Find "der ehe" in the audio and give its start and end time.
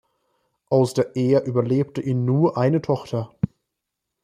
0.95-1.41